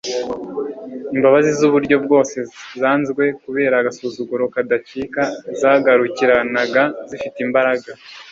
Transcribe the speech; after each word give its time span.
Imbabazi 1.15 1.49
z'uburyo 1.59 1.95
bwose 2.05 2.37
zanzwe 2.81 3.23
kubera 3.43 3.75
agasuzuguro 3.81 4.43
kadacika 4.53 5.21
zagarukiranaga 5.59 6.83
zifite 7.09 7.37
imbaraga 7.47 7.91